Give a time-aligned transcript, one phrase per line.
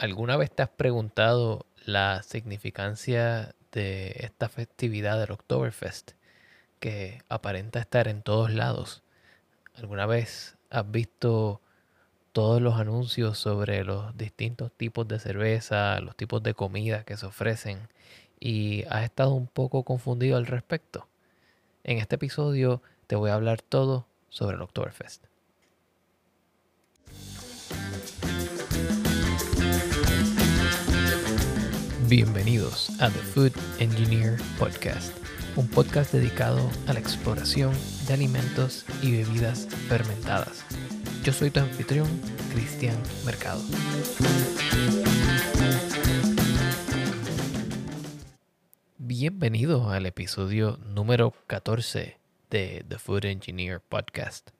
[0.00, 6.12] ¿Alguna vez te has preguntado la significancia de esta festividad del Oktoberfest
[6.78, 9.02] que aparenta estar en todos lados?
[9.74, 11.60] ¿Alguna vez has visto
[12.32, 17.26] todos los anuncios sobre los distintos tipos de cerveza, los tipos de comida que se
[17.26, 17.90] ofrecen
[18.40, 21.08] y has estado un poco confundido al respecto?
[21.84, 25.29] En este episodio te voy a hablar todo sobre el Oktoberfest.
[32.10, 35.16] Bienvenidos a The Food Engineer Podcast,
[35.54, 37.72] un podcast dedicado a la exploración
[38.08, 40.64] de alimentos y bebidas fermentadas.
[41.22, 42.08] Yo soy tu anfitrión,
[42.52, 43.62] Cristian Mercado.
[48.98, 52.18] Bienvenido al episodio número 14
[52.50, 54.50] de The Food Engineer Podcast.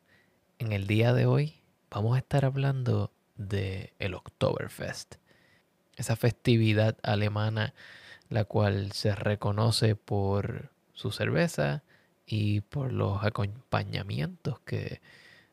[0.61, 5.20] En el día de hoy vamos a estar hablando de el Oktoberfest
[6.01, 7.75] esa festividad alemana,
[8.29, 11.83] la cual se reconoce por su cerveza
[12.27, 15.01] y por los acompañamientos que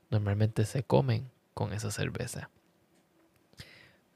[0.09, 2.49] normalmente se comen con esa cerveza.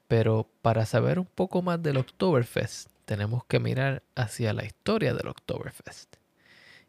[0.08, 5.28] Pero para saber un poco más del Oktoberfest, tenemos que mirar hacia la historia del
[5.28, 6.16] Oktoberfest.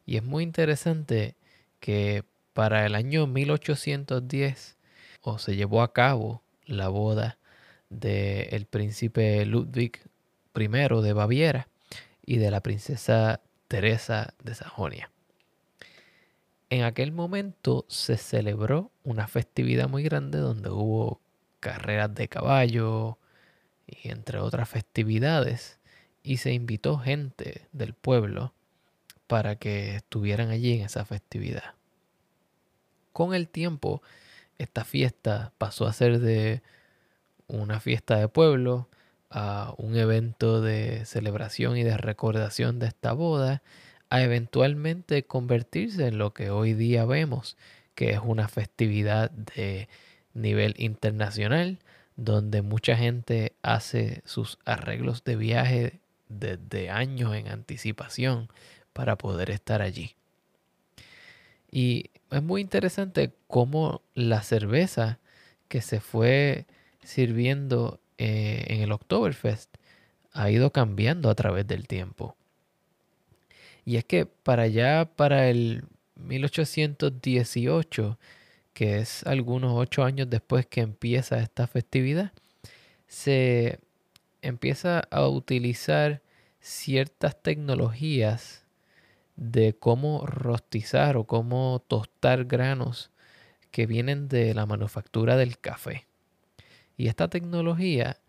[0.05, 1.35] Y es muy interesante
[1.79, 4.77] que para el año 1810
[5.21, 7.39] o se llevó a cabo la boda
[7.99, 9.99] del príncipe Ludwig
[10.55, 11.67] I de Baviera
[12.25, 15.09] y de la princesa Teresa de Sajonia.
[16.69, 21.21] En aquel momento se celebró una festividad muy grande donde hubo
[21.59, 23.17] carreras de caballo
[23.85, 25.79] y entre otras festividades
[26.23, 28.53] y se invitó gente del pueblo
[29.27, 31.75] para que estuvieran allí en esa festividad.
[33.11, 34.01] Con el tiempo,
[34.57, 36.63] esta fiesta pasó a ser de
[37.47, 38.87] una fiesta de pueblo,
[39.29, 43.63] a un evento de celebración y de recordación de esta boda,
[44.09, 47.57] a eventualmente convertirse en lo que hoy día vemos,
[47.95, 49.89] que es una festividad de
[50.33, 51.79] nivel internacional,
[52.15, 55.99] donde mucha gente hace sus arreglos de viaje
[56.29, 58.49] desde años en anticipación
[58.93, 60.15] para poder estar allí.
[61.71, 65.17] Y es muy interesante cómo la cerveza
[65.67, 66.67] que se fue
[67.03, 69.69] sirviendo eh, en el Oktoberfest
[70.31, 72.35] ha ido cambiando a través del tiempo.
[73.85, 75.83] Y es que para allá, para el
[76.15, 78.17] 1818,
[78.73, 82.31] que es algunos ocho años después que empieza esta festividad,
[83.07, 83.79] se
[84.41, 86.21] empieza a utilizar
[86.59, 88.65] ciertas tecnologías
[89.35, 93.11] de cómo rostizar o cómo tostar granos
[93.71, 96.07] que vienen de la manufactura del café.
[96.97, 98.19] Y esta tecnología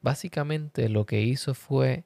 [0.00, 2.04] básicamente lo que hizo fue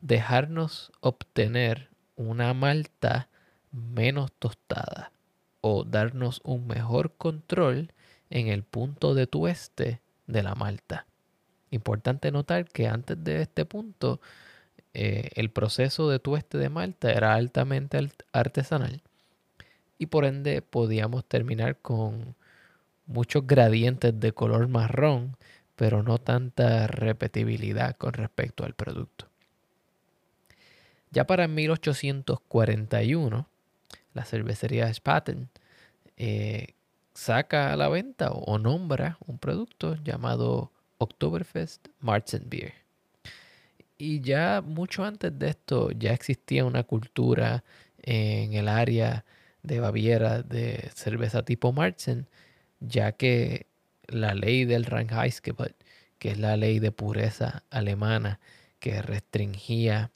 [0.00, 3.28] dejarnos obtener una malta
[3.72, 5.12] menos tostada
[5.60, 7.92] o darnos un mejor control
[8.30, 11.06] en el punto de tueste de la malta.
[11.70, 14.20] Importante notar que antes de este punto
[14.94, 17.98] eh, el proceso de tueste de malta era altamente
[18.32, 19.02] artesanal
[19.98, 22.34] y por ende podíamos terminar con
[23.06, 25.36] muchos gradientes de color marrón,
[25.76, 29.28] pero no tanta repetibilidad con respecto al producto.
[31.10, 33.48] Ya para 1841,
[34.14, 35.48] la cervecería Spaten
[36.16, 36.74] eh,
[37.14, 41.88] saca a la venta o nombra un producto llamado Oktoberfest
[42.46, 42.74] Beer.
[43.98, 47.64] Y ya mucho antes de esto ya existía una cultura
[48.02, 49.24] en el área
[49.62, 52.26] de Baviera de cerveza tipo Marzen
[52.80, 53.66] ya que
[54.06, 55.74] la ley del Reinheitsgebot,
[56.18, 58.40] que es la ley de pureza alemana
[58.78, 60.10] que restringía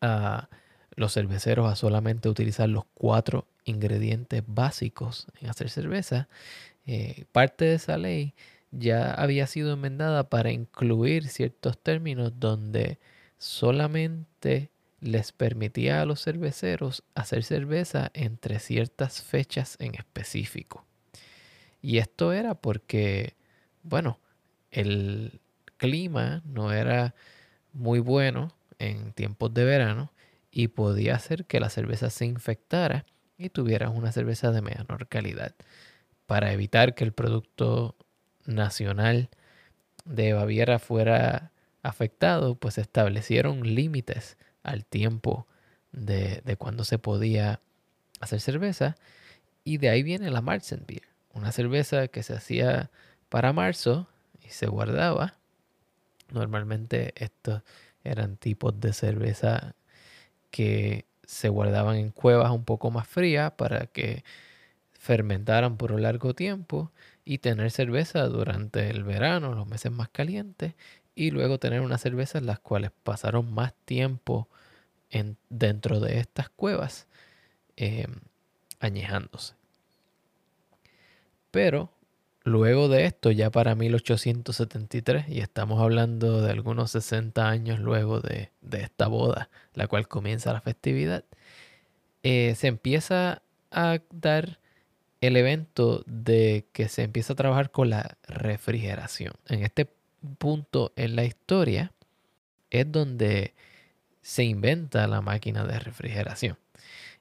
[0.00, 0.48] a
[0.96, 6.28] los cerveceros a solamente utilizar los cuatro ingredientes básicos en hacer cerveza,
[6.86, 8.34] eh, parte de esa ley
[8.70, 12.98] ya había sido enmendada para incluir ciertos términos donde
[13.38, 20.84] solamente les permitía a los cerveceros hacer cerveza entre ciertas fechas en específico.
[21.82, 23.34] Y esto era porque,
[23.82, 24.18] bueno,
[24.70, 25.40] el
[25.76, 27.14] clima no era
[27.72, 30.12] muy bueno en tiempos de verano
[30.50, 33.06] y podía hacer que la cerveza se infectara
[33.38, 35.54] y tuvieras una cerveza de menor calidad.
[36.26, 37.96] Para evitar que el producto
[38.46, 39.30] nacional
[40.04, 41.52] de Baviera fuera
[41.82, 45.46] afectado, pues establecieron límites al tiempo
[45.92, 47.60] de, de cuando se podía
[48.20, 48.96] hacer cerveza
[49.64, 52.90] y de ahí viene la Beer una cerveza que se hacía
[53.28, 54.08] para marzo
[54.44, 55.34] y se guardaba.
[56.30, 57.62] Normalmente estos
[58.04, 59.74] eran tipos de cerveza
[60.50, 64.24] que se guardaban en cuevas un poco más frías para que
[64.92, 66.92] fermentaran por un largo tiempo
[67.24, 70.74] y tener cerveza durante el verano, los meses más calientes,
[71.14, 74.48] y luego tener unas cervezas las cuales pasaron más tiempo
[75.10, 77.06] en, dentro de estas cuevas
[77.76, 78.20] em,
[78.80, 79.59] añejándose.
[81.50, 81.90] Pero
[82.44, 88.50] luego de esto, ya para 1873, y estamos hablando de algunos 60 años luego de,
[88.72, 91.24] esta boda, la cual comienza la festividad,
[92.22, 94.58] eh, se empieza a dar
[95.20, 99.34] el evento de que se empieza a trabajar con la refrigeración.
[99.48, 99.88] En este
[100.38, 101.92] punto en la historia
[102.70, 103.54] es donde
[104.22, 106.56] se inventa la máquina de refrigeración.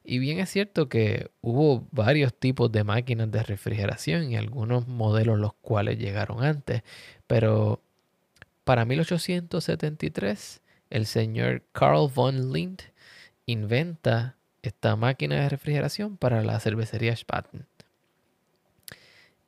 [0.09, 5.37] Y bien es cierto que hubo varios tipos de máquinas de refrigeración y algunos modelos
[5.37, 6.81] los cuales llegaron antes,
[7.27, 7.79] pero
[8.63, 12.81] para 1873 el señor Carl von Lindt
[13.45, 17.67] inventa esta máquina de refrigeración para la cervecería Spaten.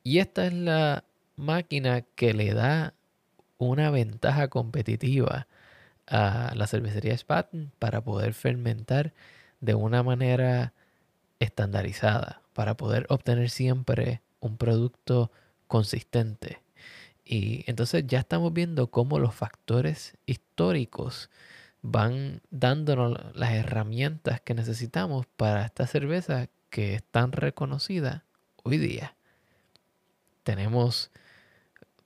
[0.04, 1.06] Y esta es la
[1.38, 2.94] máquina que le da
[3.58, 5.48] una ventaja competitiva
[6.06, 9.12] a la cervecería Spaten para poder fermentar
[9.62, 10.74] de una manera
[11.40, 15.32] estandarizada, para poder obtener siempre un producto
[15.68, 16.62] consistente.
[17.24, 21.30] Y entonces ya estamos viendo cómo los factores históricos
[21.82, 28.26] van dándonos las herramientas que necesitamos para esta cerveza que es tan reconocida
[28.64, 29.16] hoy día.
[30.44, 31.12] Tenemos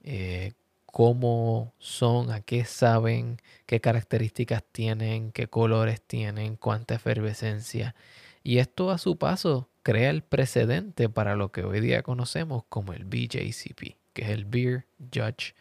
[0.03, 0.53] eh,
[0.87, 7.95] cómo son, a qué saben, qué características tienen, qué colores tienen, cuánta efervescencia.
[8.43, 12.93] Y esto a su paso crea el precedente para lo que hoy día conocemos como
[12.93, 15.55] el BJCP, que es el Beer Judge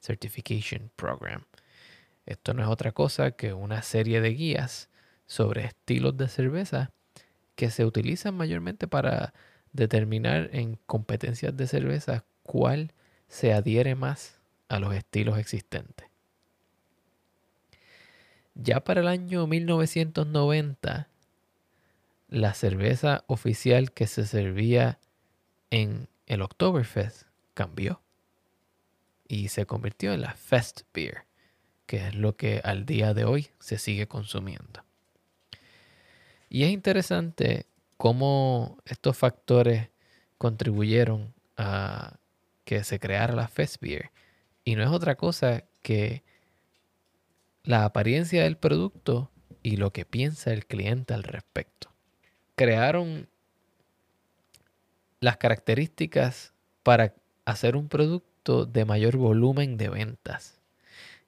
[0.00, 1.44] Certification Program.
[2.24, 4.88] Esto no es otra cosa que una serie de guías
[5.26, 6.92] sobre estilos de cerveza
[7.56, 9.34] que se utilizan mayormente para
[9.78, 12.92] determinar en competencias de cerveza cuál
[13.28, 16.06] se adhiere más a los estilos existentes.
[18.54, 21.08] Ya para el año 1990,
[22.28, 24.98] la cerveza oficial que se servía
[25.70, 27.22] en el Oktoberfest
[27.54, 28.02] cambió
[29.26, 31.28] y se convirtió en la Fest Beer
[31.88, 34.84] que es lo que al día de hoy se sigue consumiendo.
[36.50, 37.64] Y es interesante
[37.98, 39.90] cómo estos factores
[40.38, 42.18] contribuyeron a
[42.64, 44.12] que se creara la Fest Beer.
[44.64, 46.22] Y no es otra cosa que
[47.64, 49.30] la apariencia del producto
[49.62, 51.90] y lo que piensa el cliente al respecto.
[52.54, 53.28] Crearon
[55.20, 57.14] las características para
[57.44, 60.60] hacer un producto de mayor volumen de ventas.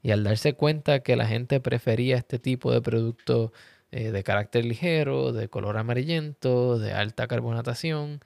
[0.03, 3.53] Y al darse cuenta que la gente prefería este tipo de producto
[3.93, 8.21] eh, de carácter ligero, de color amarillento, de alta carbonatación,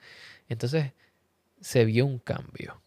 [0.49, 0.93] entonces
[1.61, 2.81] se vio un cambio.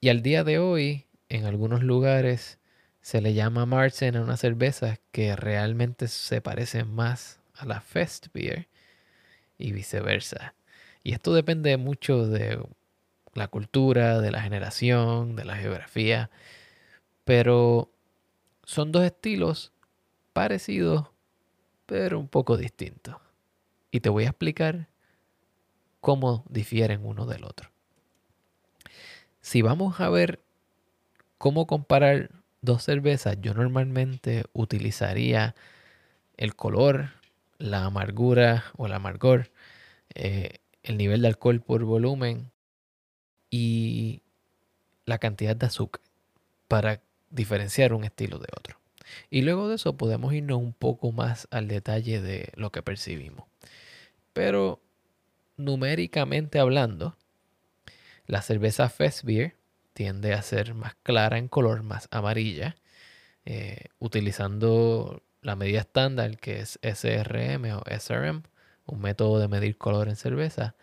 [0.00, 2.58] Y al día de hoy, en algunos lugares,
[3.02, 8.28] se le llama Marzen a unas cervezas que realmente se parecen más a la Fest
[8.32, 8.68] Beer
[9.58, 10.54] y viceversa.
[11.02, 12.62] Y esto depende mucho de
[13.34, 16.30] la cultura, de la generación, de la geografía.
[17.24, 17.92] Pero
[18.64, 19.72] son dos estilos
[20.32, 21.08] parecidos,
[21.90, 23.16] pero un poco distintos.
[23.90, 24.86] Y te voy a explicar
[26.00, 27.68] cómo difieren uno del otro.
[29.40, 30.38] Si vamos a ver
[31.36, 32.30] cómo comparar
[32.62, 35.56] dos cervezas, yo normalmente utilizaría
[36.36, 37.08] el color,
[37.58, 39.50] la amargura o el amargor,
[40.14, 42.52] eh, el nivel de alcohol por volumen
[43.50, 44.22] y
[45.06, 46.02] la cantidad de azúcar
[46.68, 48.79] para diferenciar un estilo de otro.
[49.30, 53.46] Y luego de eso podemos irnos un poco más al detalle de lo que percibimos.
[54.32, 54.80] Pero
[55.56, 57.16] numéricamente hablando,
[58.26, 59.24] la cerveza Fest
[59.92, 62.76] tiende a ser más clara en color, más amarilla,
[63.44, 68.42] eh, utilizando la medida estándar que es SRM o SRM,
[68.86, 70.74] un método de medir color en cerveza.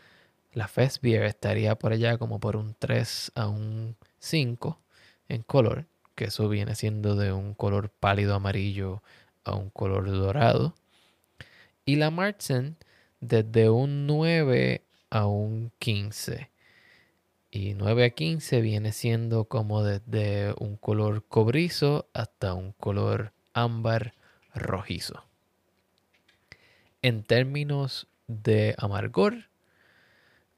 [0.54, 4.82] La Fest estaría por allá como por un 3 a un 5
[5.30, 5.86] en color,
[6.18, 9.04] que eso viene siendo de un color pálido amarillo
[9.44, 10.74] a un color dorado.
[11.86, 12.76] Y la Martzen
[13.22, 14.82] desde un 9
[15.12, 16.50] a un 15.
[17.52, 24.16] Y 9 a 15 viene siendo como desde un color cobrizo hasta un color ámbar
[24.56, 25.24] rojizo.
[27.04, 29.47] En términos de amargor,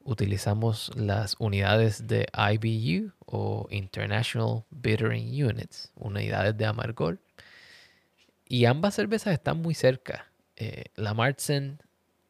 [0.10, 7.20] utilizamos las unidades de IBU o International Bittering Units, unidades de amargor.
[8.48, 10.26] Y ambas cervezas están muy cerca.
[10.56, 11.80] Eh, la Marzen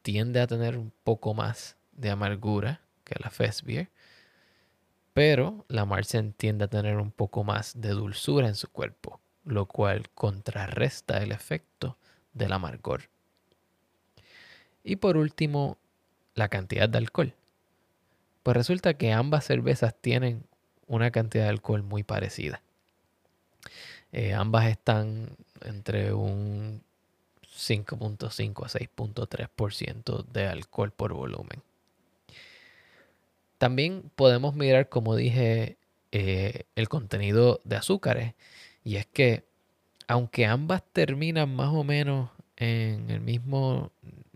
[0.02, 3.90] tiende a tener un poco más de amargura que la Fest Beer,
[5.14, 9.68] pero la Marzen tiende a tener un poco más de dulzura en su cuerpo, lo
[9.68, 11.98] cual contrarresta el efecto
[12.34, 13.04] del amargor.
[14.84, 15.78] Y por último,
[16.36, 17.34] la cantidad de alcohol.
[18.50, 20.44] Pues resulta que ambas cervezas tienen
[20.88, 22.64] una cantidad de alcohol muy parecida.
[24.12, 26.82] Eh, ambas están entre un
[27.44, 31.62] 5.5 a 6.3% de alcohol por volumen.
[33.60, 35.78] También podemos mirar, como dije,
[36.12, 38.34] eh, el contenido de azúcares.
[38.84, 39.44] Y es que,
[40.08, 43.92] aunque ambas terminan más o menos en el mismo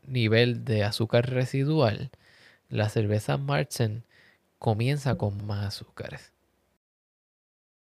[0.06, 2.12] nivel de azúcar residual,
[2.74, 4.04] la cerveza Marzen
[4.58, 6.34] comienza con más azúcares.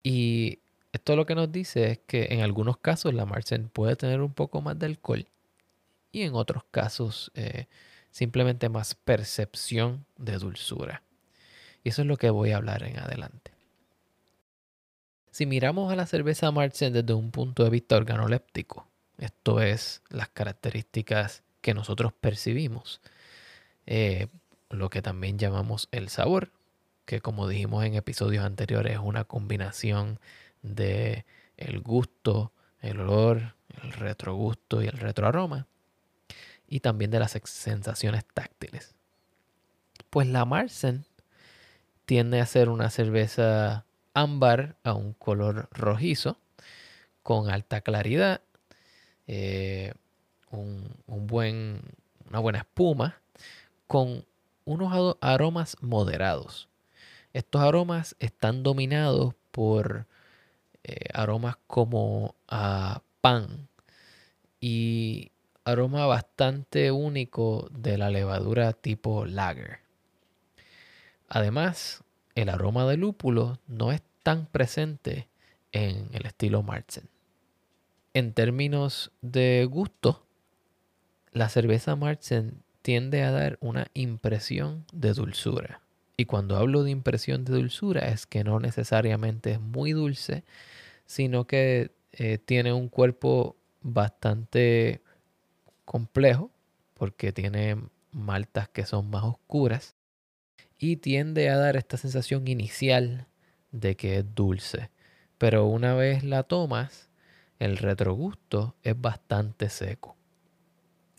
[0.02, 0.60] Y
[0.92, 4.34] esto lo que nos dice es que en algunos casos la Marzen puede tener un
[4.34, 5.28] poco más de alcohol
[6.12, 7.68] y en otros casos eh,
[8.10, 11.04] simplemente más percepción de dulzura.
[11.84, 13.52] Y eso es lo que voy a hablar en adelante.
[15.30, 18.88] Si miramos a la cerveza Marzen desde un punto de vista organoléptico,
[19.20, 23.02] esto es las características que nosotros percibimos,
[23.86, 24.28] eh,
[24.70, 26.52] lo que también llamamos el sabor,
[27.06, 30.20] que como dijimos en episodios anteriores es una combinación
[30.62, 31.26] de
[31.58, 35.68] el gusto, el olor, el retrogusto y el retroaroma,
[36.68, 38.96] y también de las sensaciones táctiles.
[40.10, 41.06] Pues la Marsen
[42.06, 46.38] tiende a ser una cerveza ámbar a un color rojizo,
[47.24, 48.42] con alta claridad,
[49.28, 49.94] eh,
[50.52, 51.82] un, buen,
[52.28, 53.22] una buena espuma,
[53.88, 54.26] con
[54.70, 56.70] unos aromas moderados.
[57.34, 60.06] Estos aromas están dominados por
[60.84, 63.68] eh, aromas como a pan
[64.62, 65.32] y
[65.66, 69.80] aroma bastante único de la levadura tipo lager.
[71.28, 72.04] Además,
[72.36, 75.30] el aroma de lúpulo no es tan presente
[75.72, 77.10] en el estilo Marzen.
[78.14, 80.28] En términos de gusto,
[81.32, 85.80] la cerveza Marzen tiende a dar una impresión de dulzura.
[86.18, 90.44] Y cuando hablo de impresión de dulzura es que no necesariamente es muy dulce,
[91.06, 95.04] sino que eh, tiene un cuerpo bastante
[95.86, 96.50] complejo
[96.96, 97.78] porque tiene
[98.12, 99.96] maltas que son más oscuras
[100.80, 103.28] y tiende a dar esta sensación inicial
[103.72, 104.90] de que es dulce.
[105.38, 107.08] Pero una vez la tomas,
[107.60, 110.19] el retrogusto es bastante seco.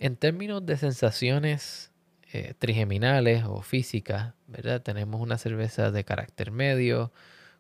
[0.01, 1.93] En términos de sensaciones
[2.33, 4.81] eh, trigeminales o físicas, ¿verdad?
[4.81, 7.13] Tenemos una cerveza de carácter medio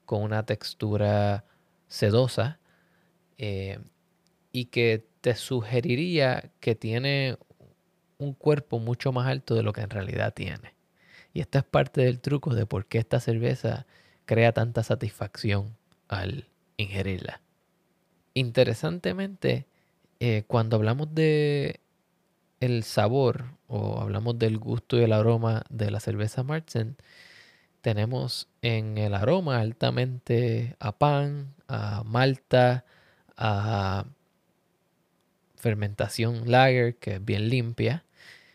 [0.06, 1.44] con una textura
[1.86, 2.58] sedosa
[3.36, 3.78] eh,
[4.52, 7.36] y que te sugeriría que tiene
[8.16, 10.74] un cuerpo mucho más alto de lo que en realidad tiene.
[11.34, 13.86] Y esta es parte del truco de por qué esta cerveza
[14.24, 15.76] crea tanta satisfacción
[16.08, 17.42] al ingerirla.
[18.32, 19.66] Interesantemente,
[20.20, 21.79] eh, cuando hablamos de
[22.60, 26.96] el sabor o hablamos del gusto y el aroma de la cerveza Marzen,
[27.82, 32.84] tenemos en el aroma altamente a pan, a malta,
[33.36, 34.06] a
[35.56, 38.04] fermentación lager, que es bien limpia.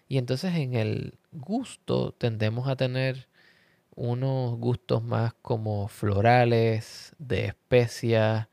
[0.08, 3.28] Y entonces en el gusto tendemos a tener
[3.96, 8.48] unos gustos más como florales, de especias,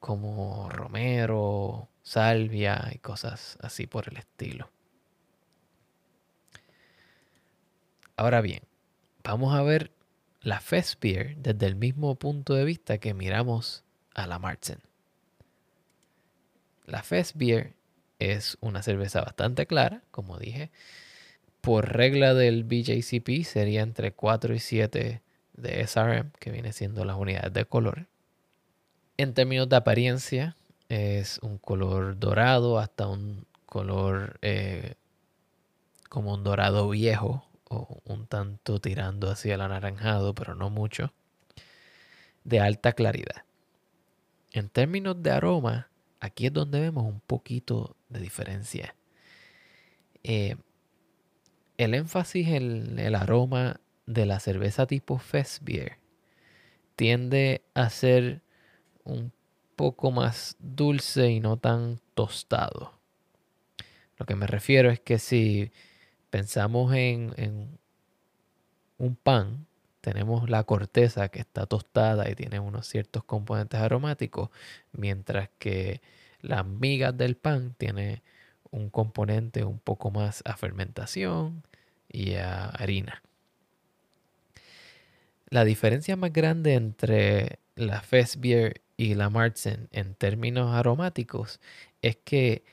[0.00, 4.70] como romero, salvia y cosas así por el estilo.
[8.18, 8.62] Ahora bien,
[9.22, 9.92] vamos a ver
[10.40, 14.80] la Fest Beer desde el mismo punto de vista que miramos a la Marzen.
[16.84, 17.74] La Fest Beer
[18.18, 20.72] es una cerveza bastante clara, como dije.
[21.60, 25.22] Por regla del BJCP sería entre 4 y 7
[25.52, 28.08] de SRM, que viene siendo las unidades de color.
[29.16, 30.56] En términos de apariencia,
[30.88, 34.94] es un color dorado hasta un color eh,
[36.08, 41.12] como un dorado viejo o un tanto tirando hacia el anaranjado, pero no mucho,
[42.44, 43.44] de alta claridad.
[44.52, 48.94] En términos de aroma, aquí es donde vemos un poquito de diferencia.
[50.24, 50.56] Eh,
[51.76, 55.62] el énfasis en el aroma de la cerveza tipo Fest
[56.96, 58.42] tiende a ser
[59.04, 59.32] un
[59.76, 62.98] poco más dulce y no tan tostado.
[64.16, 65.70] Lo que me refiero es que si
[66.30, 67.78] pensamos en,
[68.98, 69.66] un pan,
[70.00, 74.50] tenemos la corteza que está tostada y tiene unos ciertos componentes aromáticos,
[74.92, 76.00] mientras que
[76.40, 78.22] las migas del pan tiene
[78.70, 81.62] un componente un poco más a fermentación
[82.08, 83.22] y a harina.
[85.50, 91.60] La diferencia más grande entre la Festbier y la Marzen en términos aromáticos
[92.02, 92.64] es que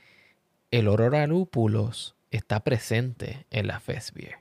[0.72, 4.36] el olor a lúpulos está presente en la Festbier.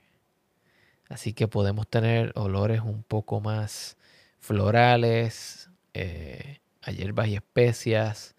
[1.09, 3.97] Así que podemos tener olores un poco más
[4.39, 8.35] florales, eh, a hierbas y especias,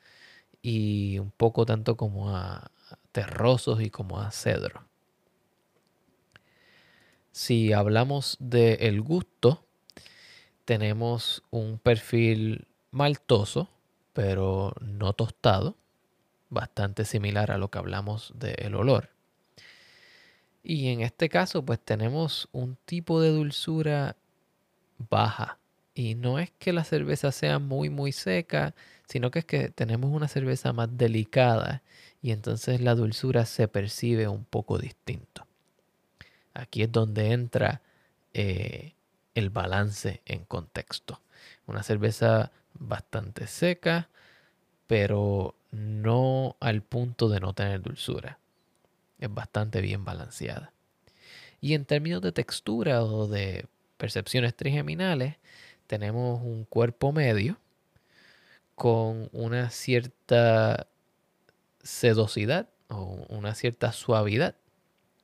[0.62, 2.70] y un poco tanto como a
[3.12, 4.84] terrosos y como a cedro.
[7.32, 9.66] Si hablamos del el gusto,
[10.64, 13.68] tenemos un perfil maltoso,
[14.12, 15.76] pero no tostado,
[16.48, 19.15] bastante similar a lo que hablamos del olor.
[20.68, 24.16] Y en este caso, pues tenemos un tipo de dulzura
[24.98, 25.60] baja.
[25.94, 28.74] Y no es que la cerveza sea muy, muy seca,
[29.06, 31.84] sino que es que tenemos una cerveza más delicada
[32.20, 35.46] y entonces la dulzura se percibe un poco distinto.
[36.52, 37.80] Aquí es donde entra
[38.34, 38.94] eh,
[39.36, 41.20] el balance en contexto.
[41.68, 44.08] Una cerveza bastante seca,
[44.88, 48.40] pero no al punto de no tener dulzura.
[49.18, 50.72] Es bastante bien balanceada.
[51.60, 55.36] Y en términos de textura o de percepciones trigeminales,
[55.86, 57.58] tenemos un cuerpo medio
[58.74, 60.86] con una cierta
[61.82, 64.54] sedosidad o una cierta suavidad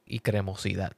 [0.07, 0.93] y cremosidad.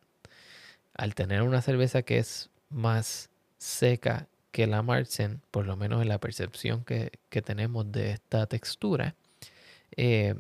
[0.95, 6.09] Al tener una cerveza que es más seca que la Marzen, por lo menos en
[6.09, 7.11] la percepción que,
[7.43, 9.17] tenemos de esta textura,
[9.97, 10.37] eh,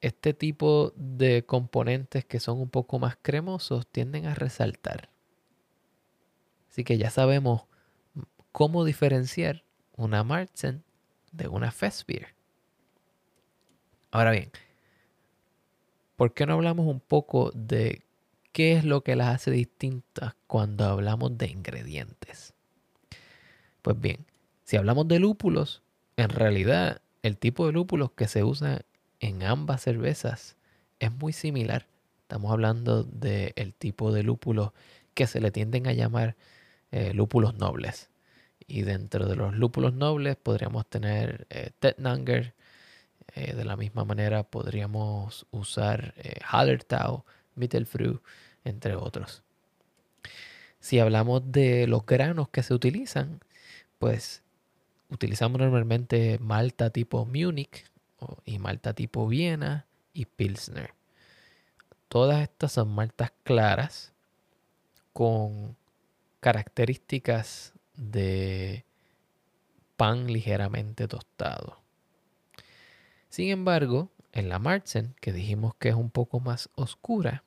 [0.00, 5.08] este tipo de componentes que son un poco más cremosos tienden a resaltar.
[6.70, 7.64] Así que ya sabemos
[8.52, 9.64] cómo diferenciar
[9.96, 10.84] una Marzen
[11.32, 12.34] de una Festbier.
[14.10, 14.50] Ahora bien,
[16.16, 18.02] ¿por qué no hablamos un poco de
[18.52, 22.54] qué es lo que las hace distintas cuando hablamos de ingredientes?
[23.82, 24.26] Pues bien,
[24.64, 25.82] si hablamos de lúpulos,
[26.16, 28.82] en realidad el tipo de lúpulos que se usa
[29.20, 30.56] en ambas cervezas
[30.98, 31.86] es muy similar.
[32.22, 34.72] Estamos hablando del tipo de lúpulos
[35.14, 36.36] que se le tienden a llamar
[36.90, 38.10] eh, lúpulos nobles.
[38.66, 42.54] Y dentro de los lúpulos nobles podríamos tener eh, Tetnanger.
[43.34, 47.24] Eh, de la misma manera podríamos usar eh, Hallertau,
[47.54, 48.20] Mittelfrüh,
[48.64, 49.42] entre otros.
[50.80, 53.40] Si hablamos de los granos que se utilizan,
[53.98, 54.42] pues
[55.10, 57.84] utilizamos normalmente malta tipo Munich
[58.44, 60.94] y malta tipo Viena y Pilsner.
[62.08, 64.12] Todas estas son maltas claras
[65.12, 65.76] con
[66.40, 68.84] características de
[69.96, 71.80] pan ligeramente tostado.
[73.28, 77.44] Sin embargo, en la Marzen, que dijimos que es un poco más oscura,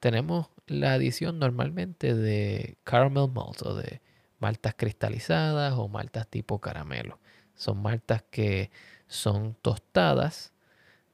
[0.00, 4.00] tenemos la adición normalmente de caramel malt o de
[4.38, 7.18] maltas cristalizadas o maltas tipo caramelo.
[7.54, 8.70] Son maltas que
[9.08, 10.52] son tostadas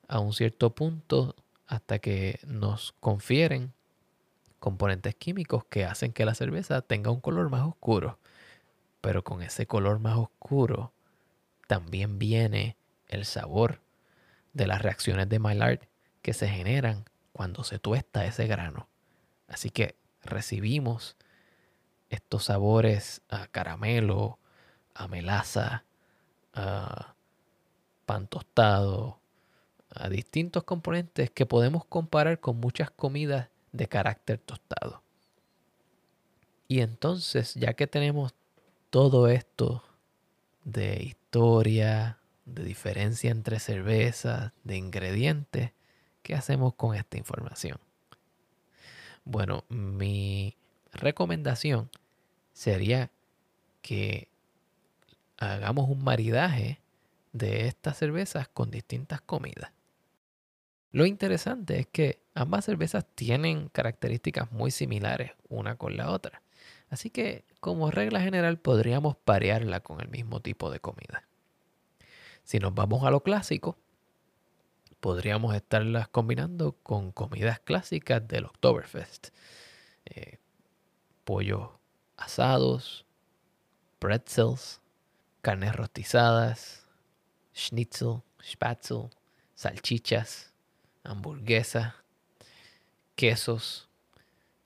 [0.09, 1.35] a un cierto punto
[1.67, 3.73] hasta que nos confieren
[4.59, 8.19] componentes químicos que hacen que la cerveza tenga un color más oscuro.
[9.01, 10.93] Pero con ese color más oscuro
[11.67, 12.77] también viene
[13.09, 13.81] el sabor
[14.53, 15.81] de las reacciones de Maillard
[16.23, 18.89] que se generan cuando se tuesta ese grano.
[19.49, 21.17] Así que recibimos
[22.09, 24.39] estos sabores a caramelo,
[24.95, 25.85] a melaza,
[26.55, 27.15] a
[28.05, 29.19] pan tostado,
[29.91, 35.03] a distintos componentes que podemos comparar con muchas comidas de carácter tostado.
[36.69, 38.35] Y entonces, ya que tenemos
[38.91, 39.85] todo esto
[40.65, 45.73] de historia, de diferencia entre cervezas, de ingredientes,
[46.23, 47.79] ¿qué hacemos con esta información?
[49.25, 50.57] Bueno, mi
[50.93, 51.91] recomendación
[52.53, 53.11] sería
[53.83, 54.29] que
[55.39, 56.81] hagamos un maridaje
[57.35, 59.73] de estas cervezas con distintas comidas.
[60.93, 66.43] Lo interesante es que ambas cervezas tienen características muy similares una con la otra.
[66.89, 71.25] Así que como regla general podríamos parearla con el mismo tipo de comida.
[72.45, 73.77] Si nos vamos a lo clásico,
[75.01, 79.31] podríamos estarlas combinando con comidas clásicas del Oktoberfest.
[80.05, 80.39] Eh,
[81.25, 81.71] pollos
[82.17, 83.05] asados,
[83.99, 84.81] pretzels,
[85.43, 86.84] carnes rostizadas,
[87.55, 89.11] schnitzel, spatzel,
[89.55, 90.53] salchichas,
[91.05, 91.95] hamburguesas,
[93.15, 93.89] quesos,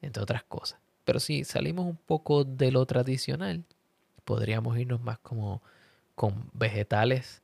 [0.01, 0.81] entre otras cosas.
[1.05, 3.65] Pero si salimos un poco de lo tradicional,
[4.25, 5.63] podríamos irnos más como
[6.15, 7.43] con vegetales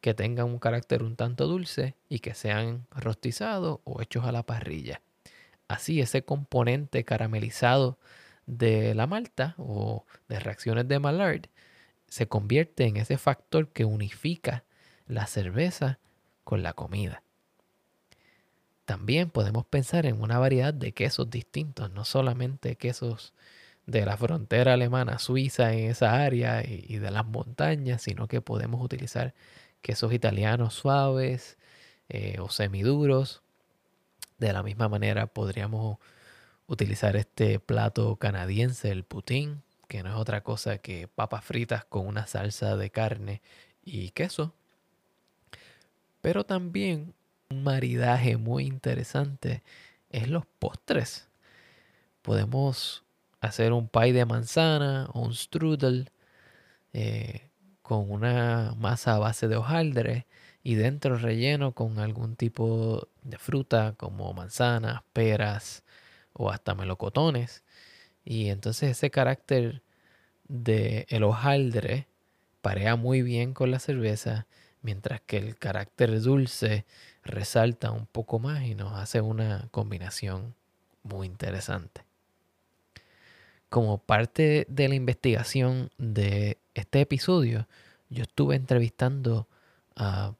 [0.00, 4.42] que tengan un carácter un tanto dulce y que sean rostizados o hechos a la
[4.42, 5.00] parrilla.
[5.68, 7.98] Así ese componente caramelizado
[8.46, 11.48] de la malta o de reacciones de Maillard
[12.08, 14.64] se convierte en ese factor que unifica
[15.06, 15.98] la cerveza
[16.44, 17.22] con la comida.
[18.84, 23.32] También podemos pensar en una variedad de quesos distintos, no solamente quesos
[23.86, 28.82] de la frontera alemana, suiza en esa área y, de las montañas, sino que podemos
[28.82, 29.34] utilizar
[29.80, 31.58] quesos italianos suaves
[32.08, 33.42] eh, o semiduros.
[34.38, 35.98] De la misma manera podríamos
[36.66, 42.06] utilizar este plato canadiense, el poutine, que no es otra cosa que papas fritas con
[42.06, 43.42] una salsa de carne
[43.84, 44.54] y queso.
[46.22, 47.14] Pero también
[47.50, 49.62] un maridaje muy interesante
[50.10, 51.28] es los postres.
[52.22, 53.04] Podemos
[53.40, 56.10] hacer un pie de manzana o un strudel
[56.92, 57.50] eh,
[57.82, 60.26] con una masa a base de hojaldre
[60.62, 65.82] y dentro relleno con algún tipo de fruta como manzanas, peras
[66.32, 67.64] o hasta melocotones.
[68.24, 69.82] Y entonces ese carácter
[70.48, 72.06] de el hojaldre
[72.62, 74.46] parea muy bien con la cerveza,
[74.82, 76.84] mientras que el carácter dulce
[77.24, 80.54] resalta un poco más y nos hace una combinación
[81.02, 82.04] muy interesante.
[83.68, 87.66] Como parte de la investigación de este episodio,
[88.10, 89.48] yo estuve entrevistando
[89.96, 90.34] a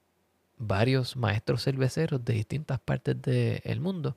[0.59, 4.17] varios maestros cerveceros de distintas partes del mundo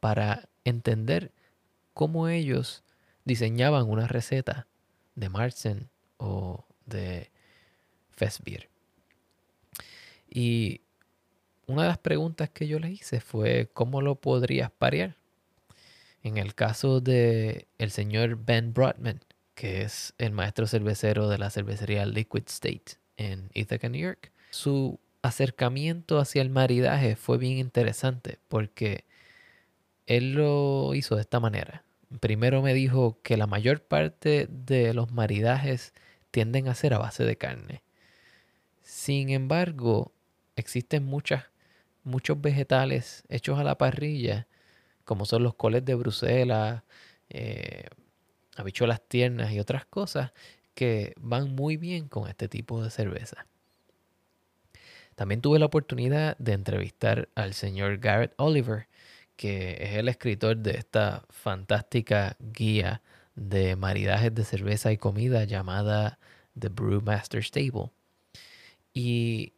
[0.00, 1.32] para entender
[1.94, 2.82] cómo ellos
[3.24, 4.66] diseñaban una receta
[5.14, 7.30] de Marzen o de
[8.10, 8.68] Festbier.
[10.28, 10.82] Y
[11.66, 15.16] una de las preguntas que yo le hice fue cómo lo podrías parear.
[16.22, 19.20] En el caso de el señor Ben Broadman,
[19.54, 24.98] que es el maestro cervecero de la cervecería Liquid State en Ithaca, New York, su
[25.22, 29.04] acercamiento hacia el maridaje fue bien interesante porque
[30.06, 31.84] él lo hizo de esta manera.
[32.20, 35.92] Primero me dijo que la mayor parte de los maridajes
[36.30, 37.82] tienden a ser a base de carne.
[38.82, 40.12] Sin embargo,
[40.58, 41.44] existen muchas,
[42.04, 44.46] muchos vegetales hechos a la parrilla,
[45.04, 46.82] como son los coles de Bruselas,
[47.30, 47.86] eh,
[48.56, 50.32] habichuelas tiernas y otras cosas
[50.74, 53.46] que van muy bien con este tipo de cerveza.
[55.14, 58.86] También tuve la oportunidad de entrevistar al señor Garrett Oliver,
[59.36, 63.02] que es el escritor de esta fantástica guía
[63.34, 66.18] de maridajes de cerveza y comida llamada
[66.58, 67.90] The Brewmaster Stable.
[68.94, 69.54] Y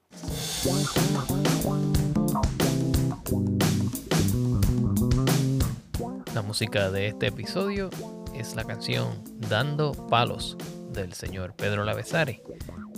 [6.34, 7.90] La música de este episodio
[8.36, 10.58] es la canción Dando Palos
[10.92, 12.42] del señor Pedro Lavesari.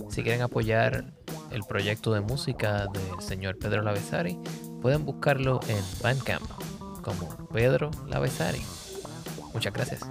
[0.10, 1.14] Si quieren apoyar
[1.52, 4.40] el proyecto de música del señor Pedro Lavesari,
[4.82, 6.44] pueden buscarlo en Bandcamp
[7.02, 8.62] como Pedro Lavesari.
[9.54, 10.02] Muchas gracias.